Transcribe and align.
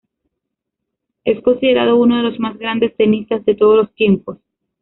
Es 1.25 1.43
considerado 1.43 1.95
uno 1.97 2.17
de 2.17 2.23
los 2.23 2.39
más 2.39 2.57
grandes 2.57 2.97
tenistas 2.97 3.45
de 3.45 3.53
todos 3.53 3.77
los 3.83 3.93
tiempos. 3.93 4.39